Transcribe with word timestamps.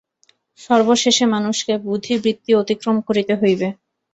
সর্বশেষে 0.59 1.25
মানুষকে 1.27 1.73
বুদ্ধিবৃত্তি 1.85 2.51
অতিক্রম 2.61 2.97
করিতে 3.07 3.33
হইবে। 3.41 3.67